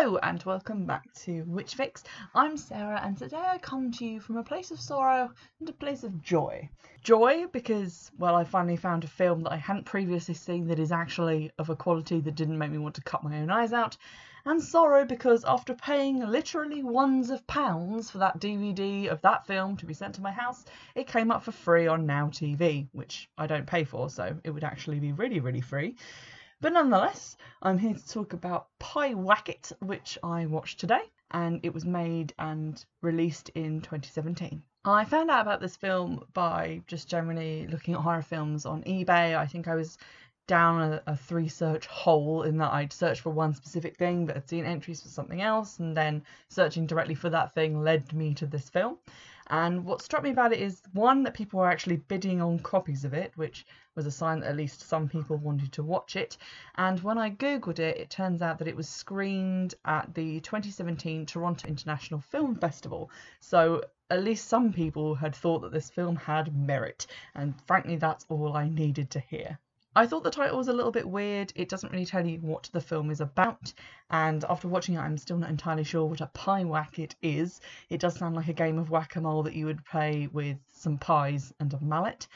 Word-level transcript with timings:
Hello 0.00 0.16
and 0.22 0.42
welcome 0.44 0.86
back 0.86 1.12
to 1.12 1.42
Witch 1.42 1.74
Fix. 1.74 2.04
I'm 2.34 2.56
Sarah 2.56 3.02
and 3.04 3.18
today 3.18 3.36
I 3.36 3.58
come 3.58 3.92
to 3.92 4.06
you 4.06 4.18
from 4.18 4.38
a 4.38 4.42
place 4.42 4.70
of 4.70 4.80
sorrow 4.80 5.30
and 5.58 5.68
a 5.68 5.74
place 5.74 6.04
of 6.04 6.22
joy. 6.22 6.70
Joy 7.02 7.48
because, 7.52 8.10
well, 8.16 8.34
I 8.34 8.44
finally 8.44 8.76
found 8.76 9.04
a 9.04 9.08
film 9.08 9.42
that 9.42 9.52
I 9.52 9.56
hadn't 9.56 9.84
previously 9.84 10.32
seen 10.32 10.68
that 10.68 10.78
is 10.78 10.90
actually 10.90 11.52
of 11.58 11.68
a 11.68 11.76
quality 11.76 12.18
that 12.20 12.34
didn't 12.34 12.56
make 12.56 12.70
me 12.70 12.78
want 12.78 12.94
to 12.94 13.02
cut 13.02 13.22
my 13.22 13.40
own 13.40 13.50
eyes 13.50 13.74
out. 13.74 13.98
And 14.46 14.62
sorrow 14.62 15.04
because 15.04 15.44
after 15.44 15.74
paying 15.74 16.20
literally 16.20 16.82
ones 16.82 17.28
of 17.28 17.46
pounds 17.46 18.10
for 18.10 18.16
that 18.18 18.40
DVD 18.40 19.08
of 19.08 19.20
that 19.20 19.46
film 19.46 19.76
to 19.76 19.84
be 19.84 19.92
sent 19.92 20.14
to 20.14 20.22
my 20.22 20.32
house, 20.32 20.64
it 20.94 21.08
came 21.08 21.30
up 21.30 21.42
for 21.42 21.52
free 21.52 21.86
on 21.86 22.06
Now 22.06 22.28
TV, 22.28 22.88
which 22.92 23.28
I 23.36 23.46
don't 23.46 23.66
pay 23.66 23.84
for, 23.84 24.08
so 24.08 24.34
it 24.44 24.50
would 24.50 24.64
actually 24.64 24.98
be 24.98 25.12
really, 25.12 25.40
really 25.40 25.60
free. 25.60 25.96
But 26.62 26.74
nonetheless, 26.74 27.38
I'm 27.62 27.78
here 27.78 27.94
to 27.94 28.08
talk 28.08 28.34
about 28.34 28.68
Pyewacket, 28.78 29.72
which 29.80 30.18
I 30.22 30.44
watched 30.44 30.78
today, 30.78 31.00
and 31.30 31.58
it 31.62 31.72
was 31.72 31.86
made 31.86 32.34
and 32.38 32.84
released 33.00 33.48
in 33.50 33.80
2017. 33.80 34.62
I 34.84 35.06
found 35.06 35.30
out 35.30 35.40
about 35.40 35.62
this 35.62 35.76
film 35.76 36.26
by 36.34 36.82
just 36.86 37.08
generally 37.08 37.66
looking 37.66 37.94
at 37.94 38.00
horror 38.00 38.20
films 38.20 38.66
on 38.66 38.82
eBay. 38.82 39.34
I 39.38 39.46
think 39.46 39.68
I 39.68 39.74
was 39.74 39.96
down 40.46 40.82
a, 40.82 41.02
a, 41.06 41.16
three 41.16 41.48
search 41.48 41.86
hole 41.86 42.42
in 42.42 42.58
that 42.58 42.74
I'd 42.74 42.92
searched 42.92 43.22
for 43.22 43.30
one 43.30 43.54
specific 43.54 43.96
thing 43.96 44.26
but 44.26 44.34
had 44.34 44.48
seen 44.48 44.66
entries 44.66 45.00
for 45.00 45.08
something 45.08 45.40
else, 45.40 45.78
and 45.78 45.96
then 45.96 46.24
searching 46.50 46.86
directly 46.86 47.14
for 47.14 47.30
that 47.30 47.54
thing 47.54 47.82
led 47.82 48.12
me 48.12 48.34
to 48.34 48.44
this 48.46 48.68
film. 48.68 48.98
And 49.50 49.84
what 49.84 50.00
struck 50.00 50.22
me 50.22 50.30
about 50.30 50.52
it 50.52 50.60
is 50.60 50.80
one, 50.92 51.24
that 51.24 51.34
people 51.34 51.58
were 51.58 51.70
actually 51.70 51.96
bidding 51.96 52.40
on 52.40 52.60
copies 52.60 53.04
of 53.04 53.12
it, 53.12 53.32
which 53.34 53.66
was 53.96 54.06
a 54.06 54.10
sign 54.10 54.40
that 54.40 54.50
at 54.50 54.56
least 54.56 54.88
some 54.88 55.08
people 55.08 55.36
wanted 55.36 55.72
to 55.72 55.82
watch 55.82 56.14
it. 56.14 56.38
And 56.76 57.00
when 57.00 57.18
I 57.18 57.30
googled 57.30 57.80
it, 57.80 57.96
it 57.96 58.10
turns 58.10 58.42
out 58.42 58.58
that 58.60 58.68
it 58.68 58.76
was 58.76 58.88
screened 58.88 59.74
at 59.84 60.14
the 60.14 60.40
2017 60.40 61.26
Toronto 61.26 61.66
International 61.66 62.20
Film 62.20 62.54
Festival. 62.54 63.10
So 63.40 63.82
at 64.08 64.22
least 64.22 64.48
some 64.48 64.72
people 64.72 65.14
had 65.16 65.34
thought 65.34 65.62
that 65.62 65.72
this 65.72 65.90
film 65.90 66.16
had 66.16 66.56
merit, 66.56 67.06
and 67.34 67.54
frankly, 67.66 67.96
that's 67.96 68.26
all 68.28 68.56
I 68.56 68.68
needed 68.68 69.10
to 69.10 69.20
hear. 69.20 69.58
I 69.96 70.06
thought 70.06 70.22
the 70.22 70.30
title 70.30 70.56
was 70.56 70.68
a 70.68 70.72
little 70.72 70.92
bit 70.92 71.08
weird. 71.08 71.52
It 71.56 71.68
doesn't 71.68 71.92
really 71.92 72.06
tell 72.06 72.24
you 72.24 72.38
what 72.38 72.70
the 72.72 72.80
film 72.80 73.10
is 73.10 73.20
about, 73.20 73.72
and 74.08 74.44
after 74.48 74.68
watching 74.68 74.94
it, 74.94 75.00
I'm 75.00 75.18
still 75.18 75.36
not 75.36 75.50
entirely 75.50 75.82
sure 75.82 76.06
what 76.06 76.20
a 76.20 76.28
Pyewacket 76.28 76.98
it 76.98 77.16
is. 77.22 77.60
It 77.88 78.00
does 78.00 78.14
sound 78.14 78.36
like 78.36 78.46
a 78.46 78.52
game 78.52 78.78
of 78.78 78.90
whack 78.90 79.16
a 79.16 79.20
mole 79.20 79.42
that 79.42 79.54
you 79.54 79.66
would 79.66 79.84
play 79.84 80.28
with 80.32 80.58
some 80.72 80.96
pies 80.96 81.52
and 81.58 81.74
a 81.74 81.80
mallet. 81.80 82.28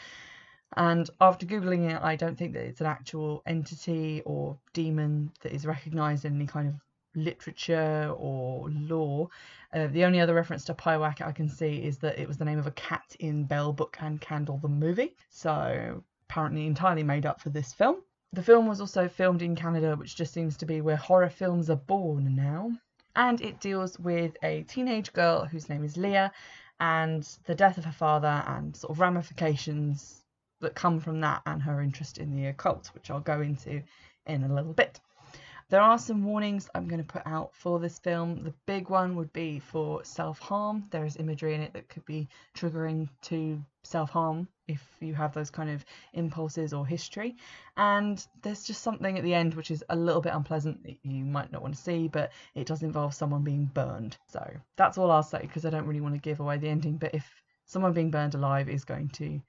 And 0.77 1.09
after 1.21 1.47
googling 1.47 1.89
it, 1.91 2.03
I 2.03 2.17
don't 2.17 2.37
think 2.37 2.55
that 2.55 2.65
it's 2.65 2.81
an 2.81 2.89
actual 2.89 3.45
entity 3.47 4.23
or 4.25 4.59
demon 4.73 5.31
that 5.43 5.53
is 5.53 5.65
recognised 5.65 6.25
in 6.25 6.35
any 6.35 6.49
kind 6.49 6.67
of 6.67 6.75
literature 7.15 8.13
or 8.17 8.69
law. 8.71 9.29
Uh, 9.73 9.87
the 9.87 10.05
only 10.05 10.19
other 10.19 10.35
reference 10.35 10.65
to 10.65 10.75
Pyewacket 10.75 11.25
I 11.25 11.31
can 11.31 11.49
see 11.49 11.77
is 11.85 11.99
that 11.99 12.19
it 12.19 12.27
was 12.27 12.37
the 12.37 12.45
name 12.45 12.59
of 12.59 12.67
a 12.67 12.73
cat 12.73 13.15
in 13.21 13.45
Bell 13.45 13.73
Book 13.73 13.97
and 14.01 14.21
Candle 14.21 14.59
the 14.59 14.69
movie. 14.69 15.15
So 15.31 16.03
apparently 16.35 16.67
entirely 16.67 17.05
made 17.05 17.25
up 17.25 17.41
for 17.41 17.51
this 17.51 17.73
film. 17.73 18.03
The 18.33 18.43
film 18.43 18.67
was 18.67 18.81
also 18.81 19.07
filmed 19.07 19.41
in 19.41 19.55
Canada, 19.55 19.95
which 19.95 20.17
just 20.17 20.33
seems 20.35 20.57
to 20.57 20.67
be 20.67 20.81
where 20.81 20.97
horror 20.97 21.31
films 21.31 21.71
are 21.71 21.77
born 21.77 22.35
now. 22.35 22.73
And 23.15 23.41
it 23.41 23.61
deals 23.61 24.01
with 24.01 24.37
a 24.43 24.65
teenage 24.65 25.13
girl 25.13 25.45
whose 25.45 25.69
name 25.69 25.85
is 25.85 25.97
Leah 25.97 26.33
and 26.81 27.23
the 27.45 27.55
death 27.55 27.79
of 27.79 27.85
her 27.85 27.93
father 27.93 28.43
and 28.49 28.75
sort 28.75 28.91
of 28.91 28.99
ramifications 28.99 30.25
that 30.61 30.75
come 30.75 30.99
from 30.99 31.21
that 31.21 31.41
and 31.47 31.63
her 31.63 31.81
interest 31.81 32.19
in 32.19 32.35
the 32.35 32.47
occult, 32.47 32.91
which 32.95 33.13
I'll 33.13 33.21
go 33.21 33.41
into 33.41 33.81
in 34.27 34.43
a 34.43 34.53
little 34.53 34.73
bit. 34.73 34.98
There 35.70 35.80
are 35.80 35.98
some 35.98 36.25
warnings 36.25 36.69
I'm 36.75 36.89
going 36.89 37.02
to 37.02 37.13
put 37.13 37.27
out 37.27 37.55
for 37.55 37.80
this 37.80 37.98
film. 37.98 38.45
The 38.45 38.55
big 38.67 38.91
one 38.91 39.17
would 39.17 39.33
be 39.33 39.61
for 39.61 40.05
self 40.05 40.39
harm. 40.39 40.86
There 40.91 41.07
is 41.07 41.17
imagery 41.17 41.55
in 41.55 41.63
it 41.63 41.73
that 41.73 41.89
could 41.89 42.05
be 42.05 42.29
triggering 42.55 43.08
to 43.23 43.64
self 43.83 44.11
harm 44.11 44.47
if 44.69 44.86
you 45.01 45.14
have 45.14 45.33
those 45.33 45.51
kind 45.51 45.70
of 45.70 45.85
impulses 46.13 46.75
or 46.75 46.86
history. 46.86 47.36
And 47.77 48.25
there's 48.42 48.64
just 48.64 48.83
something 48.83 49.17
at 49.17 49.25
the 49.25 49.35
end 49.35 49.55
which 49.55 49.70
is 49.70 49.83
a 49.89 49.97
little 49.97 50.20
bit 50.20 50.35
unpleasant 50.35 50.83
that 50.85 50.98
you 51.02 51.25
might 51.25 51.51
not 51.51 51.63
want 51.63 51.75
to 51.75 51.83
see, 51.83 52.08
but 52.08 52.33
it 52.55 52.67
does 52.67 52.83
involve 52.83 53.14
someone 53.14 53.42
being 53.42 53.64
burned. 53.64 54.17
So 54.29 54.46
that's 54.77 54.98
all 54.98 55.11
I'll 55.11 55.23
say 55.23 55.41
because 55.41 55.64
I 55.64 55.70
don't 55.70 55.86
really 55.86 56.02
want 56.02 56.14
to 56.14 56.20
give 56.20 56.41
away 56.41 56.58
the 56.58 56.69
ending. 56.69 56.98
But 56.98 57.14
if 57.14 57.27
someone 57.64 57.95
being 57.95 58.11
burned 58.11 58.35
alive 58.35 58.69
is 58.69 58.85
going 58.85 59.08
to 59.11 59.41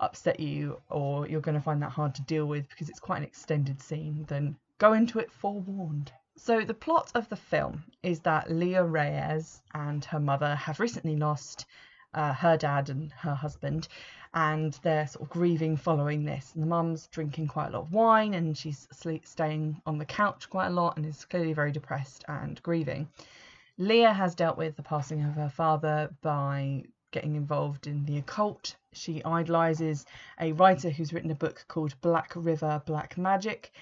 upset 0.00 0.40
you 0.40 0.80
or 0.90 1.28
you're 1.28 1.40
going 1.40 1.54
to 1.54 1.60
find 1.60 1.82
that 1.82 1.90
hard 1.90 2.14
to 2.14 2.22
deal 2.22 2.46
with 2.46 2.68
because 2.68 2.88
it's 2.88 3.00
quite 3.00 3.18
an 3.18 3.24
extended 3.24 3.80
scene, 3.80 4.24
then 4.28 4.56
go 4.78 4.92
into 4.92 5.18
it 5.18 5.30
forewarned. 5.30 6.12
So, 6.36 6.62
the 6.62 6.74
plot 6.74 7.12
of 7.14 7.28
the 7.28 7.36
film 7.36 7.84
is 8.02 8.20
that 8.20 8.50
Leah 8.50 8.84
Reyes 8.84 9.62
and 9.72 10.04
her 10.06 10.18
mother 10.18 10.56
have 10.56 10.80
recently 10.80 11.16
lost 11.16 11.64
uh, 12.12 12.32
her 12.32 12.56
dad 12.56 12.90
and 12.90 13.12
her 13.12 13.34
husband, 13.34 13.88
and 14.34 14.78
they're 14.82 15.06
sort 15.06 15.22
of 15.22 15.30
grieving 15.30 15.76
following 15.76 16.24
this. 16.24 16.52
And 16.54 16.62
the 16.62 16.66
mum's 16.66 17.06
drinking 17.08 17.48
quite 17.48 17.68
a 17.68 17.70
lot 17.70 17.82
of 17.82 17.92
wine 17.92 18.34
and 18.34 18.56
she's 18.56 18.88
sleep, 18.92 19.26
staying 19.26 19.80
on 19.86 19.98
the 19.98 20.04
couch 20.04 20.50
quite 20.50 20.68
a 20.68 20.70
lot 20.70 20.96
and 20.96 21.06
is 21.06 21.24
clearly 21.24 21.52
very 21.52 21.70
depressed 21.70 22.24
and 22.28 22.60
grieving. 22.62 23.08
Leah 23.78 24.12
has 24.12 24.34
dealt 24.34 24.56
with 24.56 24.76
the 24.76 24.82
passing 24.82 25.22
of 25.24 25.34
her 25.34 25.48
father 25.48 26.14
by 26.20 26.84
getting 27.14 27.36
involved 27.36 27.86
in 27.86 28.04
the 28.04 28.18
occult. 28.18 28.74
She 28.92 29.22
idolizes 29.24 30.04
a 30.40 30.50
writer 30.52 30.90
who's 30.90 31.12
written 31.12 31.30
a 31.30 31.36
book 31.36 31.64
called 31.68 31.94
Black 32.00 32.32
River 32.34 32.82
Black 32.84 33.16
Magic, 33.16 33.72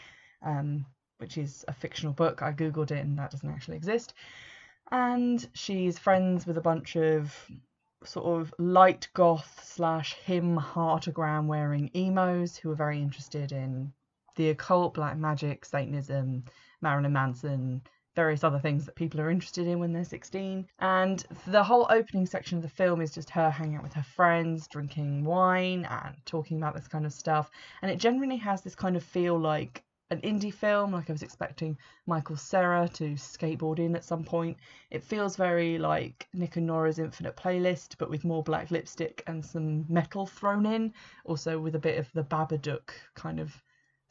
um, 0.42 0.84
which 1.16 1.38
is 1.38 1.64
a 1.66 1.72
fictional 1.72 2.12
book. 2.12 2.42
I 2.42 2.52
googled 2.52 2.90
it 2.90 3.04
and 3.04 3.18
that 3.18 3.30
doesn't 3.30 3.48
actually 3.48 3.78
exist. 3.78 4.12
And 4.90 5.48
she's 5.54 5.98
friends 5.98 6.46
with 6.46 6.58
a 6.58 6.68
bunch 6.70 6.94
of 6.96 7.34
sort 8.04 8.26
of 8.26 8.52
light 8.58 9.08
goth 9.14 9.62
slash 9.64 10.12
HIM 10.24 10.58
heartagram 10.58 11.46
wearing 11.46 11.90
emos 11.96 12.58
who 12.58 12.70
are 12.70 12.84
very 12.84 13.00
interested 13.00 13.50
in 13.50 13.94
the 14.36 14.50
occult, 14.50 14.92
black 14.92 15.16
magic, 15.16 15.64
Satanism, 15.64 16.44
Marilyn 16.82 17.14
Manson, 17.14 17.80
various 18.14 18.44
other 18.44 18.58
things 18.58 18.84
that 18.84 18.94
people 18.94 19.20
are 19.20 19.30
interested 19.30 19.66
in 19.66 19.78
when 19.78 19.92
they're 19.92 20.04
16. 20.04 20.66
And 20.78 21.24
the 21.46 21.62
whole 21.62 21.86
opening 21.90 22.26
section 22.26 22.58
of 22.58 22.62
the 22.62 22.68
film 22.68 23.00
is 23.00 23.14
just 23.14 23.30
her 23.30 23.50
hanging 23.50 23.76
out 23.76 23.82
with 23.82 23.94
her 23.94 24.02
friends, 24.02 24.68
drinking 24.68 25.24
wine, 25.24 25.86
and 25.90 26.14
talking 26.26 26.58
about 26.58 26.74
this 26.74 26.88
kind 26.88 27.06
of 27.06 27.12
stuff. 27.12 27.50
And 27.80 27.90
it 27.90 27.98
generally 27.98 28.36
has 28.36 28.62
this 28.62 28.74
kind 28.74 28.96
of 28.96 29.02
feel 29.02 29.38
like 29.38 29.82
an 30.12 30.20
indie 30.20 30.52
film, 30.52 30.92
like 30.92 31.08
I 31.08 31.12
was 31.12 31.22
expecting 31.22 31.78
Michael 32.06 32.36
Cera 32.36 32.86
to 32.94 33.14
skateboard 33.14 33.78
in 33.78 33.96
at 33.96 34.04
some 34.04 34.24
point. 34.24 34.58
It 34.90 35.02
feels 35.02 35.36
very 35.36 35.78
like 35.78 36.28
Nick 36.34 36.56
and 36.56 36.66
Nora's 36.66 36.98
Infinite 36.98 37.34
Playlist, 37.34 37.96
but 37.96 38.10
with 38.10 38.22
more 38.22 38.42
black 38.42 38.70
lipstick 38.70 39.22
and 39.26 39.42
some 39.44 39.86
metal 39.88 40.26
thrown 40.26 40.66
in, 40.66 40.92
also 41.24 41.58
with 41.58 41.76
a 41.76 41.78
bit 41.78 41.98
of 41.98 42.12
the 42.12 42.24
Babadook 42.24 42.90
kind 43.14 43.40
of 43.40 43.58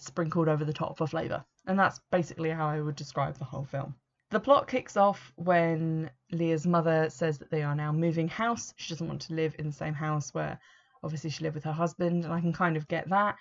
sprinkled 0.02 0.48
over 0.48 0.66
the 0.66 0.74
top 0.74 0.98
for 0.98 1.08
flavour. 1.08 1.44
And 1.68 1.78
that's 1.78 2.00
basically 2.12 2.50
how 2.50 2.68
I 2.68 2.82
would 2.82 2.96
describe 2.96 3.38
the 3.38 3.46
whole 3.46 3.64
film. 3.64 3.96
The 4.32 4.40
plot 4.40 4.68
kicks 4.68 4.96
off 4.96 5.34
when 5.36 6.10
Leah's 6.32 6.66
mother 6.66 7.10
says 7.10 7.38
that 7.40 7.52
they 7.52 7.64
are 7.64 7.76
now 7.76 7.92
moving 7.92 8.30
house. 8.30 8.74
She 8.78 8.94
doesn't 8.94 9.08
want 9.08 9.22
to 9.24 9.34
live 9.34 9.56
in 9.60 9.68
the 9.68 9.74
same 9.74 9.94
house 9.94 10.34
where 10.34 10.58
obviously 11.04 11.30
she 11.30 11.44
lived 11.44 11.56
with 11.56 11.66
her 11.66 11.74
husband, 11.74 12.24
and 12.24 12.34
I 12.34 12.40
can 12.40 12.54
kind 12.54 12.78
of 12.78 12.88
get 12.88 13.10
that. 13.10 13.36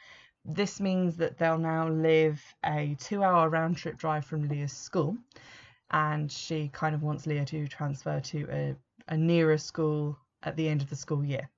This 0.44 0.81
means 0.81 1.16
that 1.19 1.38
they'll 1.38 1.59
now 1.59 1.88
live 1.88 2.43
a 2.65 2.97
two 2.98 3.22
hour 3.22 3.48
round 3.48 3.77
trip 3.77 3.98
drive 3.98 4.25
from 4.25 4.48
Leah's 4.48 4.72
school, 4.72 5.16
and 5.91 6.31
she 6.31 6.71
kind 6.72 6.94
of 6.94 7.03
wants 7.03 7.27
Leah 7.27 7.44
to 7.47 7.69
transfer 7.69 8.21
to 8.21 8.48
a, 8.50 8.77
a 9.09 9.16
nearer 9.16 9.59
school 9.59 10.19
at 10.42 10.56
the 10.56 10.69
end 10.69 10.82
of 10.82 10.91
the 10.91 10.97
school 10.97 11.25
year. 11.25 11.48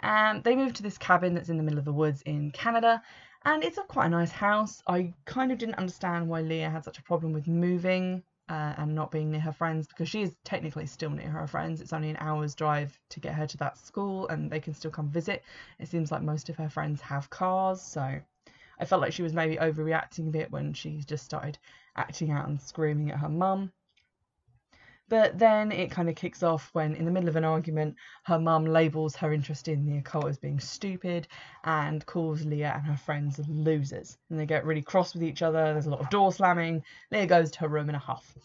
And 0.00 0.42
they 0.44 0.56
move 0.56 0.74
to 0.74 0.82
this 0.82 0.98
cabin 0.98 1.34
that's 1.34 1.48
in 1.48 1.56
the 1.56 1.62
middle 1.62 1.78
of 1.78 1.84
the 1.84 1.92
woods 1.92 2.22
in 2.22 2.50
Canada, 2.50 3.02
and 3.48 3.64
it's 3.64 3.78
a 3.78 3.82
quite 3.82 4.06
a 4.06 4.10
nice 4.10 4.30
house. 4.30 4.82
I 4.86 5.14
kind 5.24 5.50
of 5.50 5.56
didn't 5.56 5.76
understand 5.76 6.28
why 6.28 6.42
Leah 6.42 6.68
had 6.68 6.84
such 6.84 6.98
a 6.98 7.02
problem 7.02 7.32
with 7.32 7.46
moving 7.46 8.22
uh, 8.50 8.74
and 8.76 8.94
not 8.94 9.10
being 9.10 9.30
near 9.30 9.40
her 9.40 9.52
friends 9.52 9.86
because 9.86 10.06
she 10.06 10.20
is 10.20 10.34
technically 10.44 10.84
still 10.84 11.08
near 11.08 11.30
her 11.30 11.46
friends. 11.46 11.80
It's 11.80 11.94
only 11.94 12.10
an 12.10 12.18
hour's 12.20 12.54
drive 12.54 13.00
to 13.08 13.20
get 13.20 13.32
her 13.32 13.46
to 13.46 13.56
that 13.56 13.78
school 13.78 14.28
and 14.28 14.50
they 14.50 14.60
can 14.60 14.74
still 14.74 14.90
come 14.90 15.08
visit. 15.08 15.42
It 15.78 15.88
seems 15.88 16.12
like 16.12 16.20
most 16.20 16.50
of 16.50 16.56
her 16.56 16.68
friends 16.68 17.00
have 17.00 17.30
cars, 17.30 17.80
so 17.80 18.20
I 18.78 18.84
felt 18.84 19.00
like 19.00 19.14
she 19.14 19.22
was 19.22 19.32
maybe 19.32 19.56
overreacting 19.56 20.28
a 20.28 20.30
bit 20.30 20.52
when 20.52 20.74
she 20.74 20.98
just 20.98 21.24
started 21.24 21.56
acting 21.96 22.30
out 22.30 22.48
and 22.48 22.60
screaming 22.60 23.10
at 23.10 23.18
her 23.18 23.30
mum. 23.30 23.72
But 25.08 25.38
then 25.38 25.72
it 25.72 25.90
kind 25.90 26.08
of 26.08 26.16
kicks 26.16 26.42
off 26.42 26.68
when, 26.74 26.94
in 26.94 27.06
the 27.06 27.10
middle 27.10 27.30
of 27.30 27.36
an 27.36 27.44
argument, 27.44 27.96
her 28.24 28.38
mum 28.38 28.66
labels 28.66 29.16
her 29.16 29.32
interest 29.32 29.66
in 29.66 29.86
the 29.86 29.96
occult 29.98 30.26
as 30.26 30.38
being 30.38 30.60
stupid 30.60 31.26
and 31.64 32.04
calls 32.04 32.44
Leah 32.44 32.74
and 32.76 32.84
her 32.84 32.96
friends 32.96 33.40
losers. 33.48 34.18
And 34.28 34.38
they 34.38 34.44
get 34.44 34.66
really 34.66 34.82
cross 34.82 35.14
with 35.14 35.22
each 35.22 35.40
other. 35.40 35.72
There's 35.72 35.86
a 35.86 35.90
lot 35.90 36.00
of 36.00 36.10
door 36.10 36.30
slamming. 36.30 36.82
Leah 37.10 37.26
goes 37.26 37.50
to 37.52 37.60
her 37.60 37.68
room 37.68 37.88
in 37.88 37.94
a 37.94 37.98
huff. 37.98 38.36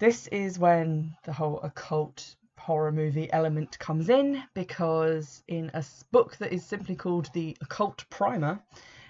This 0.00 0.26
is 0.28 0.58
when 0.58 1.14
the 1.24 1.32
whole 1.32 1.60
occult 1.60 2.34
horror 2.58 2.90
movie 2.90 3.32
element 3.32 3.78
comes 3.78 4.08
in 4.08 4.42
because 4.54 5.42
in 5.46 5.70
a 5.74 5.84
book 6.10 6.36
that 6.38 6.52
is 6.52 6.64
simply 6.64 6.96
called 6.96 7.30
The 7.32 7.56
Occult 7.60 8.04
Primer, 8.10 8.58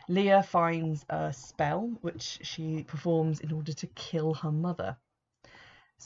Leah 0.08 0.42
finds 0.42 1.06
a 1.08 1.32
spell 1.32 1.90
which 2.02 2.40
she 2.42 2.82
performs 2.82 3.40
in 3.40 3.50
order 3.50 3.72
to 3.72 3.86
kill 3.86 4.34
her 4.34 4.52
mother. 4.52 4.96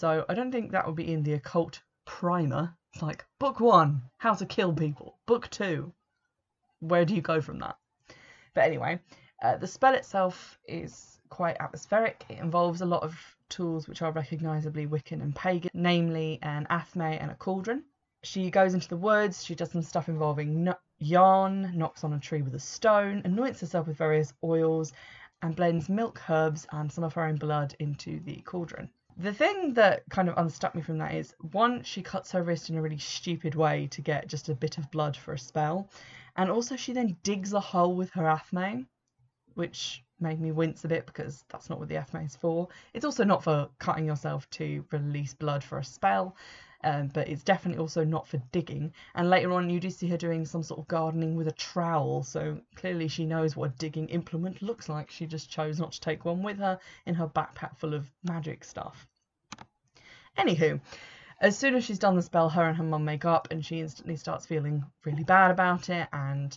So 0.00 0.24
I 0.28 0.34
don't 0.34 0.52
think 0.52 0.70
that 0.70 0.86
would 0.86 0.94
be 0.94 1.12
in 1.12 1.24
the 1.24 1.32
occult 1.32 1.82
primer. 2.04 2.72
It's 2.92 3.02
like 3.02 3.26
book 3.40 3.58
one, 3.58 4.02
how 4.18 4.32
to 4.34 4.46
kill 4.46 4.72
people. 4.72 5.18
Book 5.26 5.50
two, 5.50 5.92
where 6.78 7.04
do 7.04 7.16
you 7.16 7.20
go 7.20 7.40
from 7.40 7.58
that? 7.58 7.76
But 8.54 8.62
anyway, 8.62 9.00
uh, 9.42 9.56
the 9.56 9.66
spell 9.66 9.94
itself 9.94 10.56
is 10.68 11.18
quite 11.30 11.56
atmospheric. 11.58 12.24
It 12.28 12.38
involves 12.38 12.80
a 12.80 12.86
lot 12.86 13.02
of 13.02 13.18
tools 13.48 13.88
which 13.88 14.00
are 14.00 14.12
recognisably 14.12 14.86
Wiccan 14.86 15.20
and 15.20 15.34
pagan, 15.34 15.72
namely 15.74 16.38
an 16.42 16.68
athame 16.70 17.20
and 17.20 17.32
a 17.32 17.34
cauldron. 17.34 17.82
She 18.22 18.52
goes 18.52 18.74
into 18.74 18.88
the 18.88 18.96
woods, 18.96 19.42
she 19.42 19.56
does 19.56 19.72
some 19.72 19.82
stuff 19.82 20.08
involving 20.08 20.62
no- 20.62 20.78
yarn, 21.00 21.76
knocks 21.76 22.04
on 22.04 22.12
a 22.12 22.20
tree 22.20 22.42
with 22.42 22.54
a 22.54 22.60
stone, 22.60 23.22
anoints 23.24 23.62
herself 23.62 23.88
with 23.88 23.96
various 23.96 24.32
oils, 24.44 24.92
and 25.42 25.56
blends 25.56 25.88
milk, 25.88 26.22
herbs, 26.30 26.68
and 26.70 26.92
some 26.92 27.02
of 27.02 27.14
her 27.14 27.24
own 27.24 27.34
blood 27.34 27.74
into 27.80 28.20
the 28.20 28.36
cauldron. 28.42 28.88
The 29.20 29.34
thing 29.34 29.74
that 29.74 30.04
kind 30.10 30.28
of 30.28 30.38
unstuck 30.38 30.76
me 30.76 30.82
from 30.82 30.98
that 30.98 31.12
is 31.12 31.34
one, 31.50 31.82
she 31.82 32.02
cuts 32.02 32.30
her 32.30 32.44
wrist 32.44 32.70
in 32.70 32.76
a 32.76 32.82
really 32.82 32.98
stupid 32.98 33.56
way 33.56 33.88
to 33.88 34.00
get 34.00 34.28
just 34.28 34.48
a 34.48 34.54
bit 34.54 34.78
of 34.78 34.92
blood 34.92 35.16
for 35.16 35.32
a 35.32 35.38
spell, 35.38 35.90
and 36.36 36.48
also 36.48 36.76
she 36.76 36.92
then 36.92 37.16
digs 37.24 37.52
a 37.52 37.58
hole 37.58 37.96
with 37.96 38.10
her 38.10 38.22
athame, 38.22 38.86
which 39.54 40.04
made 40.20 40.40
me 40.40 40.52
wince 40.52 40.84
a 40.84 40.88
bit 40.88 41.04
because 41.04 41.44
that's 41.48 41.68
not 41.68 41.80
what 41.80 41.88
the 41.88 41.96
athame 41.96 42.26
is 42.26 42.36
for. 42.36 42.68
It's 42.94 43.04
also 43.04 43.24
not 43.24 43.42
for 43.42 43.68
cutting 43.80 44.04
yourself 44.06 44.48
to 44.50 44.84
release 44.92 45.34
blood 45.34 45.64
for 45.64 45.78
a 45.78 45.84
spell 45.84 46.36
um, 46.84 47.08
but 47.08 47.28
it's 47.28 47.42
definitely 47.42 47.80
also 47.80 48.04
not 48.04 48.28
for 48.28 48.38
digging. 48.52 48.92
And 49.14 49.28
later 49.28 49.52
on, 49.52 49.70
you 49.70 49.80
do 49.80 49.90
see 49.90 50.08
her 50.08 50.16
doing 50.16 50.44
some 50.44 50.62
sort 50.62 50.80
of 50.80 50.88
gardening 50.88 51.34
with 51.34 51.48
a 51.48 51.52
trowel, 51.52 52.22
so 52.22 52.60
clearly 52.76 53.08
she 53.08 53.26
knows 53.26 53.56
what 53.56 53.70
a 53.70 53.74
digging 53.74 54.08
implement 54.08 54.62
looks 54.62 54.88
like. 54.88 55.10
She 55.10 55.26
just 55.26 55.50
chose 55.50 55.78
not 55.78 55.92
to 55.92 56.00
take 56.00 56.24
one 56.24 56.42
with 56.42 56.58
her 56.58 56.78
in 57.06 57.14
her 57.14 57.26
backpack 57.26 57.76
full 57.78 57.94
of 57.94 58.10
magic 58.22 58.64
stuff. 58.64 59.06
Anywho, 60.36 60.80
as 61.40 61.58
soon 61.58 61.74
as 61.74 61.84
she's 61.84 61.98
done 61.98 62.16
the 62.16 62.22
spell, 62.22 62.48
her 62.48 62.64
and 62.64 62.76
her 62.76 62.84
mum 62.84 63.04
make 63.04 63.24
up, 63.24 63.48
and 63.50 63.64
she 63.64 63.80
instantly 63.80 64.16
starts 64.16 64.46
feeling 64.46 64.84
really 65.04 65.24
bad 65.24 65.50
about 65.50 65.88
it, 65.88 66.08
and 66.12 66.56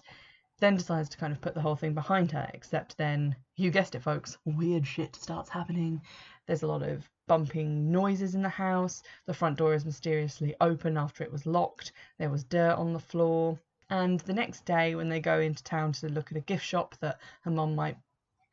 then 0.60 0.76
decides 0.76 1.10
to 1.10 1.18
kind 1.18 1.34
of 1.34 1.42
put 1.42 1.56
the 1.56 1.62
whole 1.62 1.76
thing 1.76 1.94
behind 1.94 2.32
her. 2.32 2.50
Except 2.54 2.96
then, 2.98 3.36
you 3.56 3.72
guessed 3.72 3.96
it, 3.96 4.04
folks, 4.04 4.38
weird 4.46 4.86
shit 4.86 5.16
starts 5.16 5.50
happening. 5.50 6.02
There's 6.48 6.64
a 6.64 6.68
lot 6.68 6.82
of 6.82 7.10
bumping 7.28 7.92
noises 7.92 8.36
in 8.36 8.42
the 8.42 8.50
house. 8.50 9.04
The 9.26 9.34
front 9.34 9.58
door 9.58 9.74
is 9.74 9.86
mysteriously 9.86 10.56
open 10.60 10.98
after 10.98 11.24
it 11.24 11.32
was 11.32 11.46
locked. 11.46 11.92
There 12.18 12.30
was 12.30 12.44
dirt 12.44 12.76
on 12.76 12.94
the 12.94 13.00
floor. 13.00 13.60
And 13.90 14.20
the 14.22 14.34
next 14.34 14.66
day, 14.66 14.96
when 14.96 15.10
they 15.10 15.20
go 15.20 15.40
into 15.40 15.64
town 15.64 15.92
to 15.94 16.10
look 16.10 16.32
at 16.32 16.38
a 16.38 16.42
gift 16.42 16.66
shop 16.66 16.96
that 17.00 17.20
her 17.42 17.52
mum 17.52 17.76
might 17.76 17.98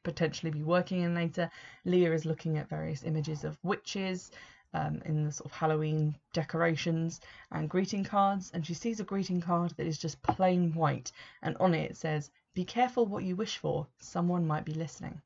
potentially 0.02 0.50
be 0.50 0.62
working 0.62 1.02
in 1.02 1.14
later, 1.14 1.50
Leah 1.84 2.12
is 2.12 2.24
looking 2.24 2.58
at 2.58 2.68
various 2.68 3.04
images 3.04 3.44
of 3.44 3.58
witches 3.62 4.30
um, 4.74 5.00
in 5.04 5.24
the 5.24 5.32
sort 5.32 5.50
of 5.50 5.56
Halloween 5.56 6.14
decorations 6.32 7.20
and 7.50 7.70
greeting 7.70 8.04
cards. 8.04 8.50
And 8.52 8.66
she 8.66 8.74
sees 8.74 9.00
a 9.00 9.04
greeting 9.04 9.40
card 9.40 9.72
that 9.76 9.86
is 9.86 9.98
just 9.98 10.22
plain 10.22 10.74
white. 10.74 11.10
And 11.42 11.56
on 11.58 11.74
it, 11.74 11.92
it 11.92 11.96
says, 11.96 12.30
Be 12.54 12.64
careful 12.64 13.06
what 13.06 13.24
you 13.24 13.34
wish 13.34 13.56
for, 13.56 13.86
someone 13.98 14.46
might 14.46 14.64
be 14.64 14.74
listening, 14.74 15.20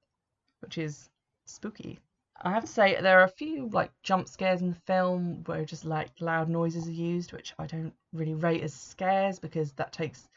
which 0.60 0.78
is 0.78 1.10
spooky. 1.44 1.98
I 2.44 2.50
have 2.50 2.64
to 2.64 2.70
say 2.70 3.00
there 3.00 3.20
are 3.20 3.24
a 3.24 3.28
few 3.28 3.68
like 3.68 3.92
jump 4.02 4.28
scares 4.28 4.62
in 4.62 4.70
the 4.70 4.80
film 4.86 5.44
where 5.46 5.64
just 5.64 5.84
like 5.84 6.10
loud 6.18 6.48
noises 6.48 6.88
are 6.88 6.90
used, 6.90 7.32
which 7.32 7.54
I 7.56 7.66
don't 7.66 7.94
really 8.12 8.34
rate 8.34 8.64
as 8.64 8.74
scares 8.74 9.38
because 9.38 9.72
that 9.74 9.92
takes 9.92 10.28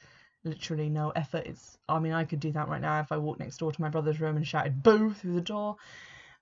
literally 0.44 0.88
no 0.88 1.10
effort. 1.10 1.48
It's 1.48 1.80
I 1.90 1.98
mean 1.98 2.14
I 2.14 2.24
could 2.24 2.40
do 2.40 2.52
that 2.52 2.68
right 2.68 2.82
now 2.82 3.00
if 3.00 3.12
I 3.12 3.18
walked 3.18 3.40
next 3.40 3.58
door 3.58 3.72
to 3.72 3.82
my 3.82 3.90
brother's 3.90 4.22
room 4.22 4.38
and 4.38 4.48
shouted 4.48 4.84
boo 4.84 5.14
through 5.14 5.34
the 5.34 5.42
door. 5.42 5.78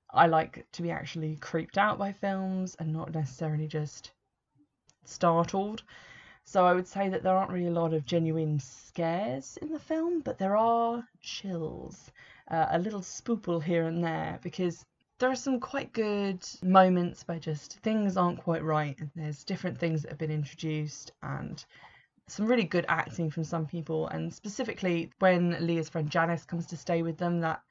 I 0.09 0.27
like 0.27 0.67
to 0.73 0.81
be 0.81 0.91
actually 0.91 1.37
creeped 1.37 1.77
out 1.77 1.97
by 1.97 2.11
films 2.11 2.75
and 2.77 2.91
not 2.91 3.13
necessarily 3.13 3.67
just 3.67 4.11
startled. 5.05 5.83
So 6.43 6.65
I 6.65 6.73
would 6.73 6.87
say 6.87 7.07
that 7.07 7.23
there 7.23 7.37
aren't 7.37 7.51
really 7.51 7.67
a 7.67 7.71
lot 7.71 7.93
of 7.93 8.05
genuine 8.05 8.59
scares 8.59 9.57
in 9.61 9.71
the 9.71 9.79
film, 9.79 10.19
but 10.19 10.37
there 10.37 10.57
are 10.57 11.07
chills, 11.21 12.11
uh, 12.51 12.67
a 12.71 12.79
little 12.79 12.99
spoople 12.99 13.63
here 13.63 13.87
and 13.87 14.03
there 14.03 14.39
because 14.43 14.85
there 15.19 15.29
are 15.29 15.35
some 15.35 15.59
quite 15.59 15.93
good 15.93 16.45
moments 16.61 17.23
where 17.27 17.39
just 17.39 17.79
things 17.79 18.17
aren't 18.17 18.43
quite 18.43 18.63
right 18.63 18.95
and 18.99 19.11
there's 19.15 19.43
different 19.43 19.79
things 19.79 20.01
that 20.01 20.09
have 20.09 20.17
been 20.17 20.31
introduced 20.31 21.11
and 21.21 21.63
some 22.27 22.45
really 22.45 22.63
good 22.63 22.85
acting 22.87 23.29
from 23.29 23.43
some 23.43 23.65
people. 23.65 24.07
And 24.07 24.33
specifically 24.33 25.11
when 25.19 25.57
Leah's 25.65 25.89
friend 25.89 26.09
Janice 26.09 26.45
comes 26.45 26.67
to 26.67 26.77
stay 26.77 27.03
with 27.03 27.17
them 27.17 27.41
that 27.41 27.61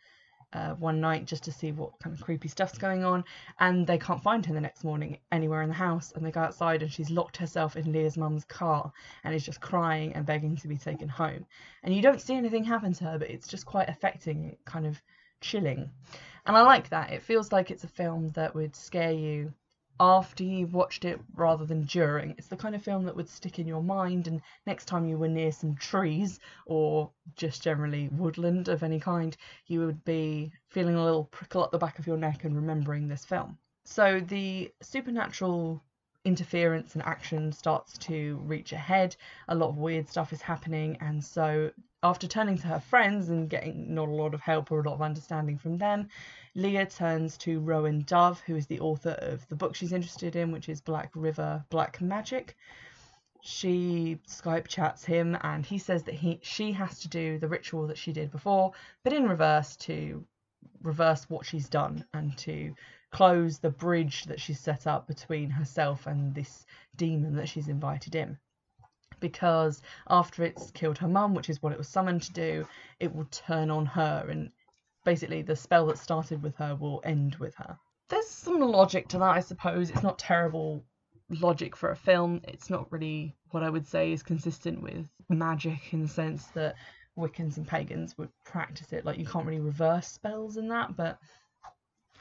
uh, 0.53 0.75
one 0.75 1.01
night 1.01 1.25
just 1.25 1.45
to 1.45 1.53
see 1.53 1.73
what 1.73 1.99
kind 1.99 2.15
of 2.15 2.23
creepy 2.23 2.49
stuff's 2.49 2.79
going 2.79 3.05
on. 3.05 3.25
And 3.59 3.87
they 3.87 3.99
can't 3.99 4.23
find 4.23 4.45
her 4.47 4.53
the 4.53 4.61
next 4.61 4.85
morning 4.85 5.19
anywhere 5.33 5.63
in 5.63 5.69
the 5.69 5.75
house 5.75 6.13
and 6.13 6.25
they 6.25 6.31
go 6.31 6.41
outside 6.41 6.83
and 6.83 6.93
she's 6.93 7.11
locked 7.11 7.39
herself 7.39 7.77
in 7.77 7.91
Leah's 7.93 8.17
mum's 8.17 8.45
car 8.45 8.93
and 9.25 9.35
is 9.35 9.45
just 9.45 9.61
crying 9.61 10.13
and 10.13 10.27
begging 10.27 10.57
to 10.57 10.69
be 10.69 10.77
taken 10.77 11.09
home. 11.09 11.47
And 11.83 11.95
you 11.95 12.03
don't 12.03 12.21
see 12.21 12.35
anything 12.35 12.65
happen 12.65 12.93
to 12.95 13.05
her 13.05 13.19
but 13.19 13.31
it's 13.31 13.49
just 13.49 13.67
quite 13.67 13.89
affecting 13.89 14.57
kind 14.65 14.87
of 14.87 15.01
chilling 15.41 15.91
and 16.47 16.57
I 16.57 16.63
like 16.63 16.89
that. 16.91 17.13
It 17.13 17.23
feels 17.23 17.53
like 17.53 17.71
it's 17.71 17.85
a 17.85 17.89
film 17.89 18.29
that 18.31 18.55
would 18.55 18.75
scare 18.75 19.13
you 19.13 19.53
after 20.01 20.43
you've 20.43 20.75
watched 20.75 21.05
it 21.05 21.21
rather 21.35 21.65
than 21.65 21.85
during. 21.85 22.35
It's 22.37 22.49
the 22.49 22.57
kind 22.57 22.75
of 22.75 22.83
film 22.83 23.05
that 23.05 23.15
would 23.15 23.29
stick 23.29 23.59
in 23.59 23.69
your 23.69 23.83
mind, 23.83 24.27
and 24.27 24.43
next 24.67 24.87
time 24.87 25.07
you 25.07 25.17
were 25.17 25.29
near 25.29 25.53
some 25.53 25.77
trees 25.77 26.41
or 26.67 27.11
just 27.37 27.63
generally 27.63 28.09
woodland 28.09 28.69
of 28.69 28.83
any 28.83 28.99
kind, 28.99 29.37
you 29.67 29.81
would 29.87 30.05
be 30.05 30.51
feeling 30.69 30.97
a 30.97 31.05
little 31.05 31.25
prickle 31.25 31.63
at 31.63 31.71
the 31.71 31.79
back 31.79 31.99
of 31.99 32.07
your 32.07 32.17
neck 32.17 32.45
and 32.45 32.57
remembering 32.57 33.07
this 33.07 33.25
film. 33.25 33.57
So 33.85 34.21
the 34.21 34.73
supernatural 34.81 35.83
interference 36.25 36.95
and 36.95 37.03
action 37.05 37.53
starts 37.53 37.99
to 37.99 38.41
reach 38.45 38.73
ahead. 38.73 39.15
A 39.49 39.55
lot 39.55 39.69
of 39.69 39.79
weird 39.79 40.09
stuff 40.09 40.33
is 40.33 40.43
happening, 40.43 40.97
and 41.01 41.23
so 41.23 41.71
after 42.05 42.27
turning 42.27 42.59
to 42.59 42.67
her 42.67 42.81
friends 42.81 43.29
and 43.29 43.49
getting 43.49 43.95
not 43.95 44.09
a 44.09 44.13
lot 44.13 44.35
of 44.35 44.41
help 44.41 44.73
or 44.73 44.81
a 44.81 44.83
lot 44.83 44.95
of 44.95 45.03
understanding 45.03 45.57
from 45.57 45.79
them, 45.79 46.09
Leah 46.55 46.87
turns 46.87 47.37
to 47.39 47.61
Rowan 47.61 48.03
Dove, 48.03 48.41
who 48.41 48.57
is 48.57 48.67
the 48.67 48.81
author 48.81 49.17
of 49.21 49.47
the 49.49 49.55
book 49.55 49.77
she's 49.77 49.93
interested 49.93 50.35
in, 50.35 50.51
which 50.51 50.69
is 50.69 50.81
Black 50.81 51.11
River 51.15 51.65
Black 51.71 52.01
Magic. 52.01 52.57
She 53.41 54.21
Skype 54.27 54.67
chats 54.67 55.05
him, 55.05 55.37
and 55.43 55.65
he 55.65 55.79
says 55.79 56.03
that 56.05 56.15
he 56.15 56.41
she 56.43 56.73
has 56.73 56.99
to 57.01 57.09
do 57.09 57.39
the 57.39 57.49
ritual 57.49 57.87
that 57.87 57.99
she 57.99 58.13
did 58.13 58.33
before, 58.33 58.73
but 59.05 59.13
in 59.13 59.29
reverse 59.29 59.77
to 59.77 60.27
reverse 60.83 61.31
what 61.31 61.47
she's 61.47 61.69
done 61.69 62.05
and 62.13 62.37
to 62.39 62.75
close 63.13 63.59
the 63.59 63.71
bridge 63.71 64.25
that 64.25 64.41
she's 64.41 64.59
set 64.59 64.87
up 64.87 65.07
between 65.07 65.51
herself 65.51 66.07
and 66.07 66.35
this 66.35 66.67
demon 66.97 67.37
that 67.37 67.49
she's 67.49 67.69
invited 67.69 68.15
in 68.15 68.39
because 69.21 69.83
after 70.09 70.43
it's 70.45 70.71
killed 70.71 70.99
her 70.99 71.09
mum, 71.09 71.35
which 71.35 71.51
is 71.51 71.63
what 71.63 71.73
it 71.73 71.79
was 71.79 71.89
summoned 71.89 72.23
to 72.23 72.33
do, 72.33 72.67
it 73.01 73.15
will 73.15 73.27
turn 73.27 73.71
on 73.71 73.87
her 73.87 74.27
and 74.29 74.51
basically 75.05 75.43
the 75.43 75.57
spell 75.57 75.87
that 75.87 75.99
started 75.99 76.43
with 76.43 76.57
her 76.57 76.77
will 76.77 77.01
end 77.05 77.37
with 77.37 77.55
her. 77.57 77.77
There's 78.09 78.29
some 78.29 78.61
logic 78.61 79.09
to 79.09 79.19
that, 79.19 79.37
I 79.37 79.41
suppose. 79.41 79.91
It's 79.91 80.03
not 80.03 80.19
terrible 80.19 80.85
logic 81.41 81.77
for 81.77 81.91
a 81.91 81.97
film. 81.97 82.41
It's 82.45 82.71
not 82.71 82.91
really 82.93 83.35
what 83.51 83.63
I 83.63 83.71
would 83.71 83.87
say 83.87 84.13
is 84.13 84.23
consistent 84.23 84.83
with 84.83 85.09
magic 85.29 85.93
in 85.93 86.03
the 86.03 86.09
sense 86.09 86.47
that 86.49 86.75
Wiccans 87.17 87.57
and 87.57 87.67
pagans 87.67 88.17
would 88.19 88.31
practice 88.45 88.93
it. 88.93 89.05
Like 89.05 89.19
you 89.19 89.27
can't 89.27 89.47
really 89.47 89.61
reverse 89.61 90.09
spells 90.09 90.57
in 90.57 90.69
that, 90.69 90.97
but 90.97 91.19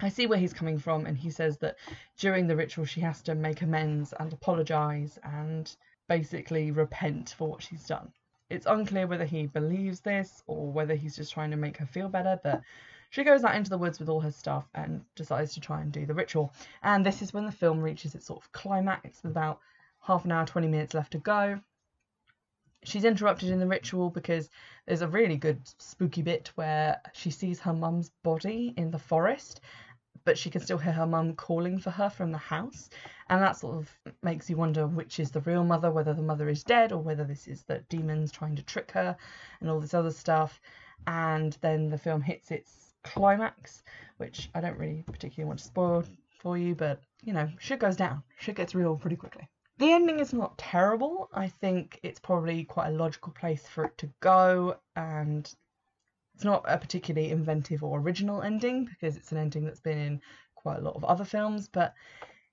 I 0.01 0.10
see 0.10 0.25
where 0.25 0.39
he's 0.39 0.53
coming 0.53 0.79
from, 0.79 1.05
and 1.05 1.17
he 1.17 1.29
says 1.29 1.57
that 1.60 1.75
during 2.17 2.48
the 2.48 2.55
ritual 2.55 2.86
she 2.86 3.01
has 3.01 3.21
to 3.24 3.36
make 3.36 3.62
amends 3.62 4.13
and 4.19 4.33
apologize 4.33 5.19
and 5.24 5.74
basically 6.11 6.71
repent 6.71 7.33
for 7.37 7.47
what 7.47 7.63
she's 7.63 7.87
done. 7.87 8.11
It's 8.49 8.65
unclear 8.65 9.07
whether 9.07 9.23
he 9.23 9.47
believes 9.47 10.01
this 10.01 10.43
or 10.45 10.69
whether 10.69 10.93
he's 10.93 11.15
just 11.15 11.31
trying 11.31 11.51
to 11.51 11.55
make 11.57 11.77
her 11.77 11.85
feel 11.85 12.09
better, 12.09 12.37
but 12.43 12.61
she 13.11 13.23
goes 13.23 13.45
out 13.45 13.55
into 13.55 13.69
the 13.69 13.77
woods 13.77 13.97
with 13.97 14.09
all 14.09 14.19
her 14.19 14.31
stuff 14.31 14.67
and 14.75 15.05
decides 15.15 15.53
to 15.53 15.61
try 15.61 15.79
and 15.79 15.89
do 15.89 16.05
the 16.05 16.13
ritual. 16.13 16.53
And 16.83 17.05
this 17.05 17.21
is 17.21 17.33
when 17.33 17.45
the 17.45 17.51
film 17.53 17.79
reaches 17.79 18.13
its 18.13 18.25
sort 18.25 18.43
of 18.43 18.51
climax 18.51 19.23
with 19.23 19.31
about 19.31 19.59
half 20.01 20.25
an 20.25 20.33
hour, 20.33 20.45
20 20.45 20.67
minutes 20.67 20.93
left 20.93 21.13
to 21.13 21.17
go. 21.17 21.61
She's 22.83 23.05
interrupted 23.05 23.49
in 23.49 23.59
the 23.59 23.67
ritual 23.67 24.09
because 24.09 24.49
there's 24.85 25.03
a 25.03 25.07
really 25.07 25.37
good 25.37 25.61
spooky 25.77 26.23
bit 26.23 26.51
where 26.55 26.99
she 27.13 27.31
sees 27.31 27.61
her 27.61 27.73
mum's 27.73 28.11
body 28.21 28.73
in 28.75 28.91
the 28.91 28.99
forest 28.99 29.61
but 30.23 30.37
she 30.37 30.49
can 30.49 30.61
still 30.61 30.77
hear 30.77 30.93
her 30.93 31.07
mum 31.07 31.35
calling 31.35 31.79
for 31.79 31.91
her 31.91 32.09
from 32.09 32.31
the 32.31 32.37
house. 32.37 32.89
And 33.29 33.41
that 33.41 33.57
sort 33.57 33.75
of 33.75 33.89
makes 34.23 34.49
you 34.49 34.57
wonder 34.57 34.87
which 34.87 35.19
is 35.19 35.31
the 35.31 35.41
real 35.41 35.63
mother, 35.63 35.91
whether 35.91 36.13
the 36.13 36.21
mother 36.21 36.49
is 36.49 36.63
dead 36.63 36.91
or 36.91 36.99
whether 36.99 37.23
this 37.23 37.47
is 37.47 37.63
the 37.63 37.79
demons 37.89 38.31
trying 38.31 38.55
to 38.55 38.63
trick 38.63 38.91
her 38.91 39.15
and 39.59 39.69
all 39.69 39.79
this 39.79 39.93
other 39.93 40.11
stuff. 40.11 40.59
And 41.07 41.57
then 41.61 41.89
the 41.89 41.97
film 41.97 42.21
hits 42.21 42.51
its 42.51 42.93
climax, 43.03 43.83
which 44.17 44.49
I 44.53 44.61
don't 44.61 44.77
really 44.77 45.03
particularly 45.07 45.47
want 45.47 45.59
to 45.59 45.65
spoil 45.65 46.03
for 46.39 46.57
you, 46.57 46.75
but 46.75 47.01
you 47.23 47.33
know, 47.33 47.49
shit 47.59 47.79
goes 47.79 47.95
down. 47.95 48.23
Shit 48.39 48.55
gets 48.55 48.75
real 48.75 48.95
pretty 48.95 49.15
quickly. 49.15 49.47
The 49.77 49.91
ending 49.91 50.19
is 50.19 50.33
not 50.33 50.57
terrible. 50.57 51.29
I 51.33 51.47
think 51.47 51.99
it's 52.03 52.19
probably 52.19 52.63
quite 52.65 52.89
a 52.89 52.91
logical 52.91 53.31
place 53.33 53.67
for 53.67 53.85
it 53.85 53.97
to 53.99 54.09
go, 54.19 54.77
and 54.95 55.51
It's 56.41 56.45
not 56.48 56.65
a 56.67 56.79
particularly 56.79 57.29
inventive 57.29 57.83
or 57.83 58.00
original 58.00 58.41
ending 58.41 58.86
because 58.86 59.15
it's 59.15 59.31
an 59.31 59.38
ending 59.38 59.63
that's 59.63 59.79
been 59.79 60.00
in 60.00 60.21
quite 60.55 60.79
a 60.79 60.81
lot 60.81 60.95
of 60.95 61.03
other 61.03 61.24
films, 61.24 61.67
but 61.67 61.93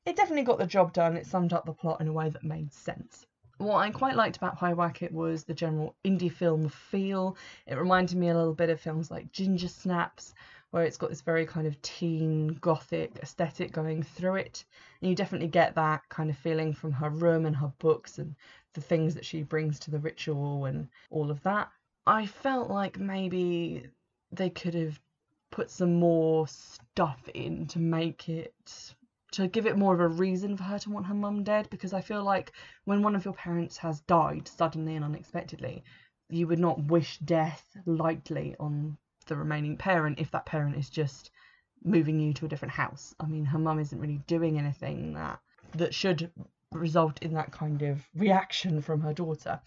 it 0.04 0.14
definitely 0.14 0.42
got 0.42 0.58
the 0.58 0.66
job 0.66 0.92
done. 0.92 1.16
It 1.16 1.26
summed 1.26 1.54
up 1.54 1.64
the 1.64 1.72
plot 1.72 2.02
in 2.02 2.08
a 2.08 2.12
way 2.12 2.28
that 2.28 2.44
made 2.44 2.70
sense. 2.70 3.24
What 3.56 3.76
I 3.76 3.88
quite 3.88 4.14
liked 4.14 4.36
about 4.36 4.58
Pyewacket 4.58 5.10
was 5.10 5.44
the 5.44 5.54
general 5.54 5.94
indie 6.04 6.30
film 6.30 6.68
feel. 6.68 7.38
It 7.66 7.78
reminded 7.78 8.18
me 8.18 8.28
a 8.28 8.36
little 8.36 8.52
bit 8.52 8.68
of 8.68 8.78
films 8.78 9.10
like 9.10 9.32
Ginger 9.32 9.68
Snaps, 9.68 10.34
where 10.70 10.84
it's 10.84 10.98
got 10.98 11.08
this 11.08 11.22
very 11.22 11.46
kind 11.46 11.66
of 11.66 11.80
teen 11.80 12.58
gothic 12.60 13.18
aesthetic 13.22 13.72
going 13.72 14.02
through 14.02 14.34
it. 14.34 14.66
And 15.00 15.08
you 15.08 15.16
definitely 15.16 15.48
get 15.48 15.74
that 15.76 16.06
kind 16.10 16.28
of 16.28 16.36
feeling 16.36 16.74
from 16.74 16.92
her 16.92 17.08
room 17.08 17.46
and 17.46 17.56
her 17.56 17.72
books 17.78 18.18
and 18.18 18.36
the 18.74 18.82
things 18.82 19.14
that 19.14 19.24
she 19.24 19.44
brings 19.44 19.78
to 19.78 19.90
the 19.90 19.98
ritual 19.98 20.66
and 20.66 20.88
all 21.08 21.30
of 21.30 21.42
that. 21.44 21.70
I 22.08 22.24
felt 22.24 22.70
like 22.70 22.98
maybe 22.98 23.86
they 24.32 24.48
could 24.48 24.72
have 24.72 24.98
put 25.50 25.70
some 25.70 25.96
more 25.96 26.48
stuff 26.48 27.28
in 27.34 27.66
to 27.66 27.78
make 27.78 28.30
it 28.30 28.94
to 29.32 29.46
give 29.46 29.66
it 29.66 29.76
more 29.76 29.92
of 29.92 30.00
a 30.00 30.08
reason 30.08 30.56
for 30.56 30.62
her 30.62 30.78
to 30.78 30.90
want 30.90 31.04
her 31.04 31.14
mum 31.14 31.44
dead 31.44 31.68
because 31.68 31.92
I 31.92 32.00
feel 32.00 32.24
like 32.24 32.52
when 32.86 33.02
one 33.02 33.14
of 33.14 33.26
your 33.26 33.34
parents 33.34 33.76
has 33.76 34.00
died 34.00 34.48
suddenly 34.48 34.96
and 34.96 35.04
unexpectedly, 35.04 35.84
you 36.30 36.46
would 36.46 36.58
not 36.58 36.82
wish 36.84 37.18
death 37.18 37.76
lightly 37.84 38.56
on 38.58 38.96
the 39.26 39.36
remaining 39.36 39.76
parent 39.76 40.18
if 40.18 40.30
that 40.30 40.46
parent 40.46 40.76
is 40.76 40.88
just 40.88 41.30
moving 41.84 42.18
you 42.18 42.32
to 42.32 42.46
a 42.46 42.48
different 42.48 42.72
house. 42.72 43.14
I 43.20 43.26
mean, 43.26 43.44
her 43.44 43.58
mum 43.58 43.80
isn't 43.80 44.00
really 44.00 44.22
doing 44.26 44.58
anything 44.58 45.12
that 45.12 45.40
that 45.74 45.92
should 45.92 46.30
result 46.72 47.22
in 47.22 47.34
that 47.34 47.52
kind 47.52 47.82
of 47.82 48.00
reaction 48.14 48.80
from 48.80 49.02
her 49.02 49.12
daughter. 49.12 49.60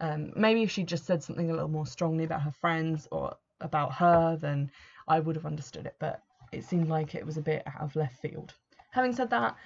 Um, 0.00 0.32
maybe 0.34 0.62
if 0.62 0.70
she 0.70 0.82
just 0.82 1.06
said 1.06 1.22
something 1.22 1.50
a 1.50 1.52
little 1.52 1.68
more 1.68 1.86
strongly 1.86 2.24
about 2.24 2.42
her 2.42 2.50
friends 2.50 3.08
or 3.10 3.36
about 3.60 3.92
her, 3.94 4.36
then 4.40 4.70
I 5.08 5.20
would 5.20 5.36
have 5.36 5.46
understood 5.46 5.86
it. 5.86 5.96
But 5.98 6.22
it 6.52 6.64
seemed 6.64 6.88
like 6.88 7.14
it 7.14 7.26
was 7.26 7.36
a 7.36 7.42
bit 7.42 7.62
out 7.66 7.80
of 7.80 7.96
left 7.96 8.20
field. 8.20 8.54
Having 8.90 9.14
said 9.14 9.30
that, 9.30 9.56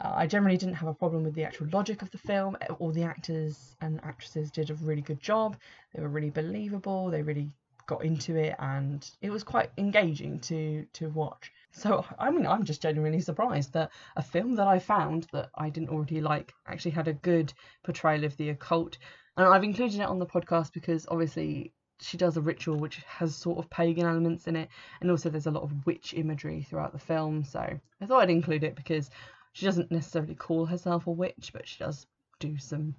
uh, 0.00 0.12
I 0.14 0.26
generally 0.26 0.56
didn't 0.56 0.74
have 0.74 0.88
a 0.88 0.94
problem 0.94 1.24
with 1.24 1.34
the 1.34 1.44
actual 1.44 1.68
logic 1.72 2.02
of 2.02 2.10
the 2.10 2.18
film. 2.18 2.56
All 2.78 2.92
the 2.92 3.02
actors 3.02 3.74
and 3.80 4.02
actresses 4.04 4.50
did 4.50 4.70
a 4.70 4.74
really 4.74 5.02
good 5.02 5.20
job. 5.20 5.56
They 5.94 6.02
were 6.02 6.08
really 6.08 6.30
believable. 6.30 7.10
They 7.10 7.22
really 7.22 7.50
got 7.86 8.04
into 8.04 8.36
it, 8.36 8.54
and 8.58 9.08
it 9.22 9.30
was 9.30 9.44
quite 9.44 9.70
engaging 9.78 10.40
to 10.40 10.84
to 10.92 11.08
watch. 11.10 11.52
So 11.70 12.04
I 12.18 12.30
mean, 12.30 12.46
I'm 12.46 12.64
just 12.64 12.82
genuinely 12.82 13.20
surprised 13.20 13.72
that 13.72 13.90
a 14.16 14.22
film 14.22 14.54
that 14.56 14.66
I 14.66 14.78
found 14.78 15.26
that 15.32 15.50
I 15.54 15.70
didn't 15.70 15.90
already 15.90 16.20
like 16.20 16.52
actually 16.66 16.90
had 16.92 17.08
a 17.08 17.14
good 17.14 17.52
portrayal 17.82 18.24
of 18.24 18.36
the 18.36 18.50
occult. 18.50 18.98
And 19.36 19.46
I've 19.46 19.64
included 19.64 20.00
it 20.00 20.08
on 20.08 20.18
the 20.18 20.26
podcast 20.26 20.72
because 20.72 21.06
obviously 21.10 21.72
she 22.00 22.16
does 22.16 22.36
a 22.36 22.42
ritual 22.42 22.78
which 22.78 22.96
has 23.06 23.34
sort 23.34 23.58
of 23.58 23.70
pagan 23.70 24.06
elements 24.06 24.46
in 24.46 24.56
it, 24.56 24.68
and 25.00 25.10
also 25.10 25.30
there's 25.30 25.46
a 25.46 25.50
lot 25.50 25.62
of 25.62 25.86
witch 25.86 26.14
imagery 26.14 26.62
throughout 26.62 26.92
the 26.92 26.98
film. 26.98 27.44
So 27.44 27.60
I 27.60 28.06
thought 28.06 28.22
I'd 28.22 28.30
include 28.30 28.64
it 28.64 28.76
because 28.76 29.10
she 29.52 29.64
doesn't 29.64 29.90
necessarily 29.90 30.34
call 30.34 30.66
herself 30.66 31.06
a 31.06 31.10
witch, 31.10 31.50
but 31.52 31.66
she 31.66 31.78
does 31.78 32.06
do 32.38 32.58
some 32.58 32.94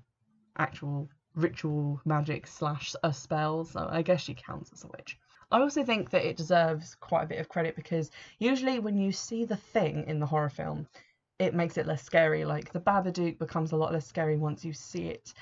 actual 0.57 1.09
ritual 1.35 2.01
magic 2.05 2.47
slash 2.47 2.95
a 3.03 3.13
spell, 3.13 3.63
so 3.65 3.87
I 3.89 4.01
guess 4.01 4.21
she 4.21 4.33
counts 4.33 4.71
as 4.73 4.83
a 4.83 4.87
witch. 4.87 5.17
I 5.51 5.59
also 5.61 5.83
think 5.83 6.09
that 6.09 6.25
it 6.25 6.35
deserves 6.35 6.95
quite 6.95 7.23
a 7.23 7.27
bit 7.27 7.39
of 7.39 7.47
credit 7.47 7.75
because 7.75 8.11
usually 8.39 8.79
when 8.79 8.97
you 8.97 9.11
see 9.11 9.45
the 9.45 9.55
thing 9.55 10.03
in 10.07 10.19
the 10.19 10.25
horror 10.25 10.49
film, 10.49 10.87
it 11.39 11.53
makes 11.53 11.77
it 11.77 11.85
less 11.85 12.03
scary. 12.03 12.43
Like 12.43 12.73
the 12.73 12.79
Babadook 12.79 13.37
becomes 13.37 13.71
a 13.71 13.77
lot 13.77 13.93
less 13.93 14.07
scary 14.07 14.37
once 14.37 14.65
you 14.65 14.73
see 14.73 15.05
it. 15.05 15.33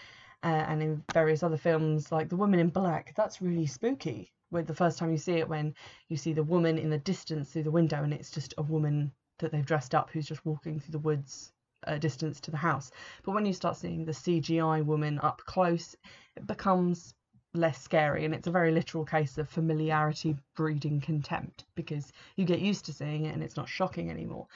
Uh, 0.46 0.64
and 0.70 0.84
in 0.84 1.04
various 1.12 1.42
other 1.42 1.58
films, 1.58 2.12
like 2.12 2.30
The 2.30 2.36
Woman 2.36 2.60
in 2.60 2.70
Black, 2.70 3.16
that's 3.16 3.42
really 3.42 3.66
spooky. 3.66 4.32
With 4.52 4.68
the 4.68 4.76
first 4.76 5.00
time 5.00 5.12
you 5.12 5.18
see 5.18 5.34
it, 5.34 5.50
when 5.50 5.74
you 6.08 6.18
see 6.18 6.34
the 6.34 6.44
woman 6.44 6.78
in 6.78 6.92
the 6.92 7.00
distance 7.00 7.50
through 7.50 7.64
the 7.64 7.72
window, 7.72 8.04
and 8.04 8.14
it's 8.14 8.30
just 8.30 8.54
a 8.60 8.62
woman 8.62 9.12
that 9.40 9.52
they've 9.52 9.66
dressed 9.66 9.96
up 9.96 10.12
who's 10.12 10.28
just 10.28 10.46
walking 10.46 10.80
through 10.80 10.92
the 10.92 11.00
woods 11.00 11.52
a 11.88 11.98
distance 11.98 12.40
to 12.42 12.52
the 12.52 12.58
house. 12.58 12.92
But 13.24 13.34
when 13.34 13.48
you 13.48 13.54
start 13.54 13.76
seeing 13.76 14.06
the 14.06 14.12
CGI 14.12 14.86
woman 14.86 15.20
up 15.24 15.42
close, 15.46 15.96
it 16.36 16.46
becomes 16.46 17.16
less 17.56 17.82
scary 17.82 18.26
and 18.26 18.36
it's 18.36 18.48
a 18.48 18.52
very 18.52 18.72
literal 18.72 19.06
case 19.06 19.38
of 19.38 19.50
familiarity 19.50 20.36
breeding 20.56 21.00
contempt 21.00 21.64
because 21.74 22.12
you 22.36 22.46
get 22.46 22.60
used 22.60 22.86
to 22.86 22.94
seeing 22.94 23.26
it 23.26 23.34
and 23.34 23.42
it's 23.42 23.58
not 23.58 23.70
shocking 23.70 24.12
anymore. 24.12 24.48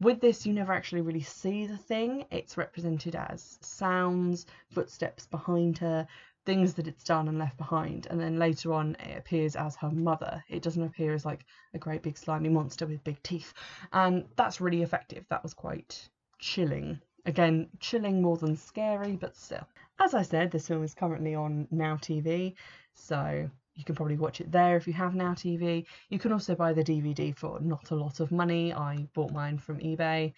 With 0.00 0.20
this, 0.20 0.46
you 0.46 0.54
never 0.54 0.72
actually 0.72 1.02
really 1.02 1.20
see 1.20 1.66
the 1.66 1.76
thing. 1.76 2.24
It's 2.30 2.56
represented 2.56 3.14
as 3.14 3.58
sounds, 3.60 4.46
footsteps 4.70 5.26
behind 5.26 5.76
her, 5.78 6.08
things 6.46 6.72
that 6.74 6.88
it's 6.88 7.04
done 7.04 7.28
and 7.28 7.38
left 7.38 7.58
behind. 7.58 8.06
And 8.06 8.18
then 8.18 8.38
later 8.38 8.72
on, 8.72 8.96
it 8.98 9.18
appears 9.18 9.56
as 9.56 9.76
her 9.76 9.90
mother. 9.90 10.42
It 10.48 10.62
doesn't 10.62 10.82
appear 10.82 11.12
as 11.12 11.26
like 11.26 11.44
a 11.74 11.78
great 11.78 12.02
big 12.02 12.16
slimy 12.16 12.48
monster 12.48 12.86
with 12.86 13.04
big 13.04 13.22
teeth. 13.22 13.52
And 13.92 14.24
that's 14.36 14.60
really 14.60 14.82
effective. 14.82 15.26
That 15.28 15.42
was 15.42 15.52
quite 15.52 16.08
chilling. 16.38 17.00
Again, 17.26 17.68
chilling 17.78 18.22
more 18.22 18.38
than 18.38 18.56
scary, 18.56 19.16
but 19.16 19.36
still. 19.36 19.66
As 19.98 20.14
I 20.14 20.22
said, 20.22 20.50
this 20.50 20.68
film 20.68 20.82
is 20.82 20.94
currently 20.94 21.34
on 21.34 21.68
Now 21.70 21.96
TV, 21.96 22.54
so 22.94 23.50
you 23.80 23.84
can 23.84 23.94
probably 23.94 24.16
watch 24.16 24.40
it 24.40 24.52
there 24.52 24.76
if 24.76 24.86
you 24.86 24.92
have 24.92 25.14
Now 25.14 25.32
TV. 25.32 25.86
You 26.10 26.18
can 26.18 26.32
also 26.32 26.54
buy 26.54 26.72
the 26.72 26.84
DVD 26.84 27.34
for 27.34 27.58
not 27.60 27.90
a 27.90 27.96
lot 27.96 28.20
of 28.20 28.30
money. 28.30 28.72
I 28.72 29.06
bought 29.14 29.32
mine 29.32 29.58
from 29.58 29.78
eBay. 29.78 30.34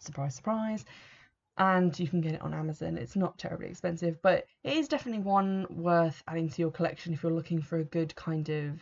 Surprise, 0.00 0.34
surprise. 0.34 0.84
And 1.58 1.96
you 1.98 2.08
can 2.08 2.20
get 2.20 2.32
it 2.32 2.40
on 2.40 2.54
Amazon. 2.54 2.96
It's 2.96 3.14
not 3.14 3.38
terribly 3.38 3.68
expensive, 3.68 4.20
but 4.22 4.46
it 4.64 4.72
is 4.72 4.88
definitely 4.88 5.22
one 5.22 5.66
worth 5.70 6.22
adding 6.26 6.48
to 6.48 6.62
your 6.62 6.72
collection 6.72 7.12
if 7.12 7.22
you're 7.22 7.32
looking 7.32 7.60
for 7.62 7.78
a 7.78 7.84
good 7.84 8.14
kind 8.16 8.48
of 8.48 8.80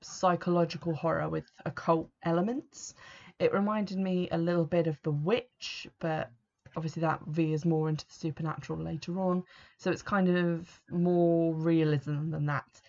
psychological 0.00 0.94
horror 0.94 1.28
with 1.28 1.44
occult 1.66 2.08
elements. 2.24 2.94
It 3.38 3.52
reminded 3.52 3.98
me 3.98 4.28
a 4.32 4.38
little 4.38 4.64
bit 4.64 4.86
of 4.86 4.98
The 5.02 5.12
Witch, 5.12 5.86
but 6.00 6.32
obviously 6.76 7.00
that 7.00 7.20
veers 7.26 7.64
more 7.64 7.88
into 7.88 8.06
the 8.06 8.14
supernatural 8.14 8.78
later 8.80 9.20
on. 9.20 9.44
So 9.78 9.90
it's 9.90 10.02
kind 10.02 10.28
of 10.28 10.80
more 10.90 11.54
realism 11.54 12.30
than 12.30 12.46
that. 12.46 12.80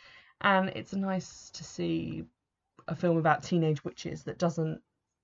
And 0.41 0.69
it's 0.69 0.93
nice 0.93 1.49
to 1.51 1.63
see 1.63 2.25
a 2.87 2.95
film 2.95 3.17
about 3.17 3.43
teenage 3.43 3.83
witches 3.83 4.23
that 4.23 4.39
doesn't 4.39 4.81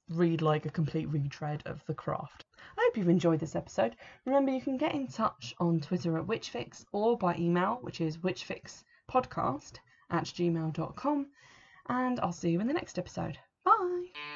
read 0.09 0.41
like 0.41 0.65
a 0.65 0.69
complete 0.69 1.07
retread 1.09 1.63
of 1.65 1.83
the 1.87 1.93
craft. 1.93 2.45
I 2.77 2.81
hope 2.83 2.97
you've 2.97 3.09
enjoyed 3.09 3.39
this 3.39 3.55
episode. 3.55 3.95
Remember, 4.25 4.51
you 4.51 4.61
can 4.61 4.77
get 4.77 4.93
in 4.93 5.07
touch 5.07 5.55
on 5.59 5.79
Twitter 5.79 6.17
at 6.17 6.27
Witchfix 6.27 6.85
or 6.91 7.17
by 7.17 7.35
email, 7.37 7.79
which 7.81 8.01
is 8.01 8.17
witchfixpodcast 8.17 9.79
at 10.09 10.25
gmail.com. 10.25 11.27
And 11.87 12.19
I'll 12.19 12.31
see 12.31 12.51
you 12.51 12.59
in 12.59 12.67
the 12.67 12.73
next 12.73 12.99
episode. 12.99 13.37
Bye! 13.63 14.34